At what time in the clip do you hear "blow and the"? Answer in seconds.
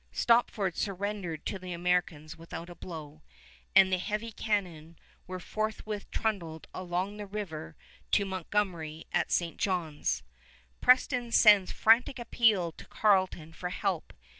2.73-3.99